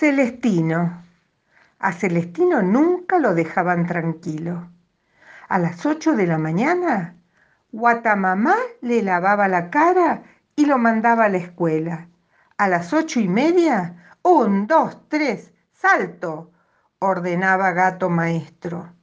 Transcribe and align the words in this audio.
Celestino. 0.00 1.04
A 1.78 1.92
Celestino 1.92 2.62
nunca 2.62 3.18
lo 3.18 3.34
dejaban 3.34 3.84
tranquilo. 3.84 4.70
A 5.50 5.58
las 5.58 5.84
ocho 5.84 6.16
de 6.16 6.26
la 6.26 6.38
mañana, 6.38 7.16
Guatamamá 7.70 8.56
le 8.80 9.02
lavaba 9.02 9.46
la 9.46 9.68
cara 9.68 10.22
y 10.56 10.64
lo 10.64 10.78
mandaba 10.78 11.26
a 11.26 11.28
la 11.28 11.36
escuela. 11.36 12.08
A 12.56 12.66
las 12.66 12.94
ocho 12.94 13.20
y 13.20 13.28
media, 13.28 14.14
un, 14.22 14.66
dos, 14.66 15.06
tres, 15.10 15.52
salto, 15.74 16.50
ordenaba 16.98 17.72
gato 17.72 18.08
maestro. 18.08 18.94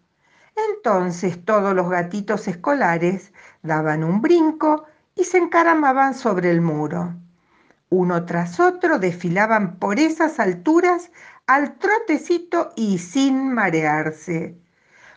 Entonces 0.71 1.45
todos 1.45 1.75
los 1.75 1.91
gatitos 1.91 2.48
escolares 2.48 3.34
daban 3.61 4.04
un 4.04 4.20
brinco 4.20 4.88
y 5.14 5.25
se 5.25 5.38
encaramaban 5.38 6.16
sobre 6.16 6.50
el 6.50 6.61
muro. 6.61 7.14
Uno 7.90 8.26
tras 8.26 8.59
otro 8.59 9.00
desfilaban 9.00 9.77
por 9.80 10.00
esas 10.00 10.40
alturas 10.40 11.09
al 11.46 11.77
trotecito 11.77 12.73
y 12.76 12.98
sin 12.98 13.54
marearse. 13.54 14.58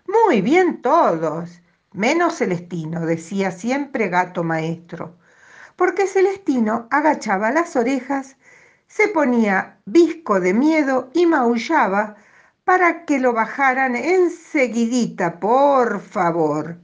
Muy 0.06 0.40
bien 0.40 0.80
todos, 0.80 1.62
menos 1.92 2.38
Celestino, 2.38 3.06
decía 3.06 3.50
siempre 3.50 4.08
gato 4.08 4.44
maestro, 4.44 5.18
porque 5.74 6.06
Celestino 6.06 6.86
agachaba 6.90 7.50
las 7.50 7.74
orejas, 7.74 8.36
se 8.86 9.08
ponía 9.08 9.78
visco 9.84 10.38
de 10.38 10.54
miedo 10.54 11.10
y 11.12 11.26
maullaba 11.26 12.16
para 12.64 13.04
que 13.04 13.18
lo 13.18 13.32
bajaran 13.32 13.96
enseguidita, 13.96 15.40
por 15.40 16.00
favor. 16.00 16.78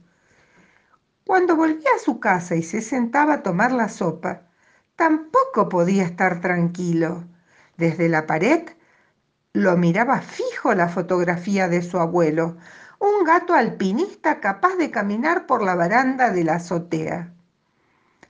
Cuando 1.25 1.55
volvía 1.55 1.89
a 1.95 1.99
su 1.99 2.19
casa 2.19 2.55
y 2.55 2.63
se 2.63 2.81
sentaba 2.81 3.35
a 3.35 3.43
tomar 3.43 3.71
la 3.71 3.87
sopa, 3.87 4.46
tampoco 4.97 5.69
podía 5.69 6.03
estar 6.03 6.41
tranquilo. 6.41 7.23
Desde 7.77 8.09
la 8.09 8.27
pared 8.27 8.63
lo 9.53 9.77
miraba 9.77 10.19
fijo 10.19 10.73
la 10.73 10.89
fotografía 10.89 11.69
de 11.69 11.81
su 11.81 11.97
abuelo, 11.99 12.57
un 12.99 13.23
gato 13.23 13.53
alpinista 13.53 14.41
capaz 14.41 14.75
de 14.75 14.91
caminar 14.91 15.45
por 15.45 15.63
la 15.63 15.75
baranda 15.75 16.31
de 16.31 16.43
la 16.43 16.55
azotea. 16.55 17.31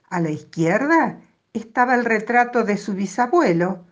A 0.09 0.19
la 0.19 0.29
izquierda 0.29 1.19
estaba 1.53 1.95
el 1.95 2.05
retrato 2.05 2.63
de 2.63 2.77
su 2.77 2.93
bisabuelo, 2.93 3.85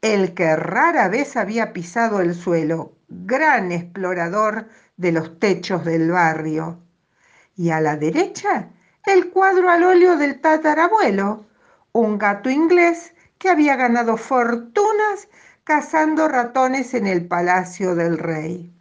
el 0.00 0.34
que 0.34 0.56
rara 0.56 1.08
vez 1.08 1.36
había 1.36 1.72
pisado 1.72 2.20
el 2.20 2.34
suelo, 2.34 2.92
gran 3.08 3.72
explorador 3.72 4.68
de 4.96 5.12
los 5.12 5.38
techos 5.40 5.84
del 5.84 6.10
barrio. 6.10 6.80
Y 7.56 7.70
a 7.70 7.80
la 7.80 7.96
derecha, 7.96 8.70
el 9.04 9.30
cuadro 9.30 9.68
al 9.70 9.82
óleo 9.82 10.16
del 10.16 10.40
tatarabuelo, 10.40 11.46
un 11.94 12.18
gato 12.18 12.50
inglés 12.50 13.14
que 13.38 13.48
había 13.48 13.76
ganado 13.76 14.16
fortunas 14.16 15.28
cazando 15.62 16.26
ratones 16.26 16.92
en 16.92 17.06
el 17.06 17.26
palacio 17.28 17.94
del 17.94 18.18
rey. 18.18 18.74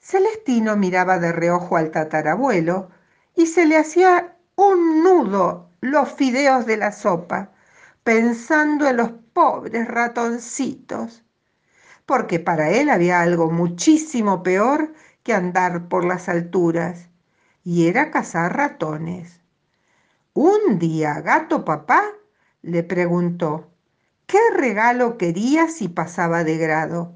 Celestino 0.00 0.76
miraba 0.76 1.20
de 1.20 1.30
reojo 1.30 1.76
al 1.76 1.92
tatarabuelo 1.92 2.90
y 3.36 3.46
se 3.46 3.66
le 3.66 3.76
hacía 3.76 4.36
un 4.56 5.04
nudo 5.04 5.70
los 5.80 6.10
fideos 6.12 6.66
de 6.66 6.76
la 6.76 6.90
sopa, 6.90 7.52
pensando 8.02 8.88
en 8.88 8.96
los 8.96 9.12
pobres 9.32 9.86
ratoncitos, 9.86 11.22
porque 12.04 12.40
para 12.40 12.70
él 12.70 12.90
había 12.90 13.20
algo 13.20 13.48
muchísimo 13.48 14.42
peor 14.42 14.92
que 15.22 15.34
andar 15.34 15.88
por 15.88 16.04
las 16.04 16.28
alturas, 16.28 17.10
y 17.62 17.86
era 17.86 18.10
cazar 18.10 18.56
ratones. 18.56 19.45
Un 20.38 20.78
día 20.78 21.22
Gato 21.22 21.64
Papá 21.64 22.12
le 22.60 22.82
preguntó, 22.82 23.70
¿qué 24.26 24.38
regalo 24.54 25.16
quería 25.16 25.68
si 25.68 25.88
pasaba 25.88 26.44
de 26.44 26.58
grado? 26.58 27.14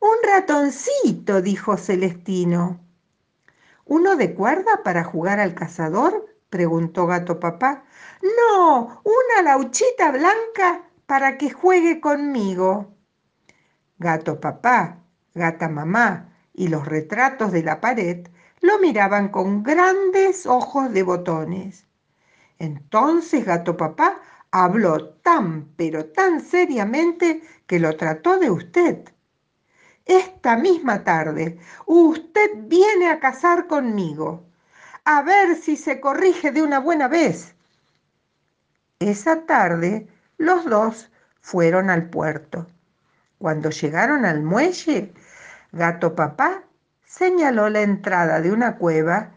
Un 0.00 0.16
ratoncito, 0.26 1.42
dijo 1.42 1.76
Celestino. 1.76 2.80
¿Uno 3.84 4.16
de 4.16 4.32
cuerda 4.32 4.82
para 4.82 5.04
jugar 5.04 5.38
al 5.38 5.54
cazador? 5.54 6.34
preguntó 6.48 7.06
Gato 7.06 7.40
Papá. 7.40 7.84
No, 8.22 9.02
una 9.04 9.42
lauchita 9.42 10.10
blanca 10.10 10.88
para 11.04 11.36
que 11.36 11.50
juegue 11.50 12.00
conmigo. 12.00 12.96
Gato 13.98 14.40
Papá, 14.40 15.04
Gata 15.34 15.68
Mamá 15.68 16.32
y 16.54 16.68
los 16.68 16.86
retratos 16.86 17.52
de 17.52 17.62
la 17.62 17.82
pared 17.82 18.28
lo 18.62 18.78
miraban 18.78 19.28
con 19.28 19.62
grandes 19.62 20.46
ojos 20.46 20.90
de 20.90 21.02
botones. 21.02 21.86
Entonces 22.58 23.44
Gato 23.44 23.76
Papá 23.76 24.20
habló 24.50 25.10
tan, 25.10 25.68
pero 25.76 26.06
tan 26.06 26.40
seriamente 26.40 27.42
que 27.66 27.78
lo 27.78 27.96
trató 27.96 28.38
de 28.38 28.50
usted. 28.50 29.04
Esta 30.04 30.56
misma 30.56 31.04
tarde 31.04 31.58
usted 31.84 32.50
viene 32.56 33.10
a 33.10 33.18
casar 33.18 33.66
conmigo, 33.66 34.44
a 35.04 35.22
ver 35.22 35.56
si 35.56 35.76
se 35.76 36.00
corrige 36.00 36.52
de 36.52 36.62
una 36.62 36.78
buena 36.78 37.08
vez. 37.08 37.54
Esa 38.98 39.44
tarde 39.44 40.08
los 40.38 40.64
dos 40.64 41.10
fueron 41.40 41.90
al 41.90 42.08
puerto. 42.08 42.66
Cuando 43.38 43.70
llegaron 43.70 44.24
al 44.24 44.42
muelle, 44.42 45.12
Gato 45.72 46.14
Papá 46.14 46.62
señaló 47.04 47.68
la 47.68 47.82
entrada 47.82 48.40
de 48.40 48.52
una 48.52 48.76
cueva 48.76 49.35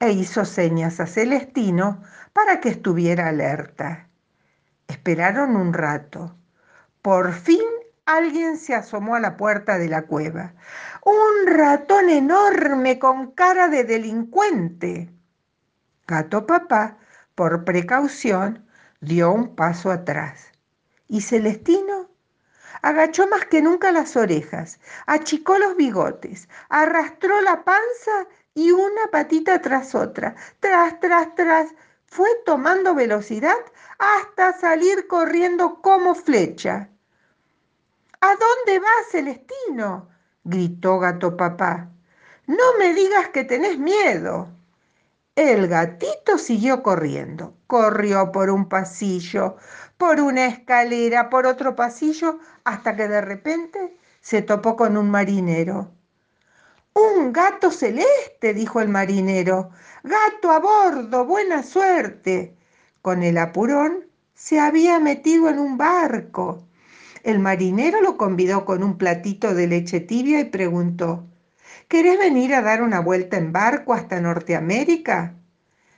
e 0.00 0.12
hizo 0.12 0.44
señas 0.44 1.00
a 1.00 1.06
Celestino 1.06 2.02
para 2.32 2.60
que 2.60 2.68
estuviera 2.68 3.28
alerta. 3.28 4.08
Esperaron 4.88 5.56
un 5.56 5.72
rato. 5.72 6.36
Por 7.02 7.32
fin 7.32 7.64
alguien 8.06 8.58
se 8.58 8.74
asomó 8.74 9.14
a 9.14 9.20
la 9.20 9.36
puerta 9.36 9.78
de 9.78 9.88
la 9.88 10.02
cueva. 10.02 10.54
Un 11.04 11.52
ratón 11.54 12.10
enorme 12.10 12.98
con 12.98 13.32
cara 13.32 13.68
de 13.68 13.84
delincuente. 13.84 15.10
Gato 16.06 16.46
papá, 16.46 16.98
por 17.34 17.64
precaución, 17.64 18.66
dio 19.00 19.32
un 19.32 19.54
paso 19.54 19.90
atrás. 19.90 20.52
¿Y 21.08 21.22
Celestino? 21.22 22.03
Agachó 22.84 23.26
más 23.28 23.46
que 23.46 23.62
nunca 23.62 23.92
las 23.92 24.14
orejas, 24.14 24.78
achicó 25.06 25.56
los 25.56 25.74
bigotes, 25.74 26.50
arrastró 26.68 27.40
la 27.40 27.64
panza 27.64 28.28
y 28.52 28.72
una 28.72 29.06
patita 29.10 29.62
tras 29.62 29.94
otra, 29.94 30.34
tras, 30.60 31.00
tras, 31.00 31.34
tras, 31.34 31.74
fue 32.04 32.28
tomando 32.44 32.94
velocidad 32.94 33.56
hasta 33.98 34.52
salir 34.52 35.06
corriendo 35.06 35.80
como 35.80 36.14
flecha. 36.14 36.90
¿A 38.20 38.36
dónde 38.36 38.78
vas, 38.78 39.08
Celestino? 39.10 40.10
gritó 40.44 40.98
gato 40.98 41.38
papá. 41.38 41.88
No 42.46 42.76
me 42.78 42.92
digas 42.92 43.30
que 43.30 43.44
tenés 43.44 43.78
miedo. 43.78 44.50
El 45.36 45.66
gatito 45.66 46.38
siguió 46.38 46.82
corriendo. 46.82 47.56
Corrió 47.66 48.30
por 48.30 48.50
un 48.50 48.68
pasillo, 48.68 49.56
por 49.98 50.20
una 50.20 50.46
escalera, 50.46 51.28
por 51.28 51.46
otro 51.46 51.74
pasillo, 51.74 52.38
hasta 52.62 52.94
que 52.94 53.08
de 53.08 53.20
repente 53.20 53.96
se 54.20 54.42
topó 54.42 54.76
con 54.76 54.96
un 54.96 55.10
marinero. 55.10 55.90
Un 56.94 57.32
gato 57.32 57.72
celeste, 57.72 58.54
dijo 58.54 58.80
el 58.80 58.88
marinero. 58.88 59.70
Gato 60.04 60.52
a 60.52 60.60
bordo, 60.60 61.24
buena 61.24 61.64
suerte. 61.64 62.56
Con 63.02 63.24
el 63.24 63.36
apurón 63.38 64.06
se 64.34 64.60
había 64.60 65.00
metido 65.00 65.48
en 65.48 65.58
un 65.58 65.76
barco. 65.76 66.68
El 67.24 67.40
marinero 67.40 68.00
lo 68.02 68.16
convidó 68.16 68.64
con 68.64 68.84
un 68.84 68.98
platito 68.98 69.54
de 69.54 69.66
leche 69.66 69.98
tibia 69.98 70.40
y 70.40 70.44
preguntó, 70.44 71.26
¿Querés 71.88 72.18
venir 72.18 72.54
a 72.54 72.62
dar 72.62 72.82
una 72.82 73.00
vuelta 73.00 73.36
en 73.36 73.52
barco 73.52 73.94
hasta 73.94 74.20
Norteamérica? 74.20 75.34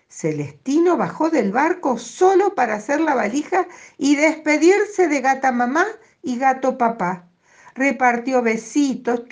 Celestino 0.09 0.97
bajó 0.97 1.31
del 1.31 1.53
barco 1.53 1.98
solo 1.98 2.54
para 2.54 2.75
hacer 2.75 3.00
la 3.00 3.14
valija 3.14 3.67
y 3.99 4.17
despedirse 4.17 5.08
de 5.08 5.20
gata 5.20 5.52
mamá 5.52 5.87
y 6.23 6.38
gato 6.38 6.78
papá. 6.78 7.28
Repartió 7.75 8.40
besitos, 8.43 9.23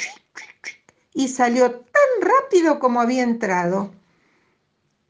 y 1.15 1.29
salió 1.29 1.71
tan 1.71 2.29
rápido 2.29 2.81
como 2.81 3.01
había 3.01 3.23
entrado. 3.23 3.93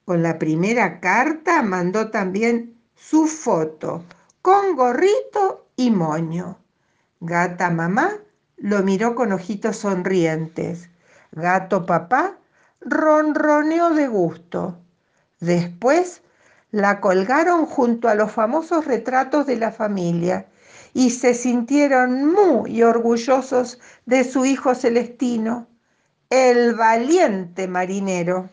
Con 0.05 0.23
la 0.23 0.39
primera 0.39 1.01
carta 1.01 1.63
mandó 1.63 2.11
también 2.11 2.79
su 2.95 3.27
foto, 3.27 4.05
con 4.43 4.77
gorrito 4.77 5.67
y 5.77 5.91
moño. 5.91 6.59
Gata 7.21 7.71
mamá 7.71 8.19
lo 8.59 8.83
miró 8.83 9.15
con 9.15 9.33
ojitos 9.33 9.79
sonrientes. 9.79 10.91
Gato 11.37 11.85
papá 11.85 12.39
ronroneó 12.81 13.91
de 13.91 14.07
gusto. 14.07 14.79
Después 15.41 16.23
la 16.71 17.01
colgaron 17.01 17.67
junto 17.67 18.09
a 18.09 18.15
los 18.15 18.31
famosos 18.31 18.85
retratos 18.85 19.45
de 19.47 19.57
la 19.57 19.73
familia 19.73 20.47
y 20.93 21.11
se 21.11 21.35
sintieron 21.35 22.33
muy 22.33 22.83
orgullosos 22.85 23.81
de 24.07 24.23
su 24.23 24.45
hijo 24.45 24.77
Celestino 24.77 25.67
el 26.31 26.75
valiente 26.75 27.67
marinero. 27.67 28.51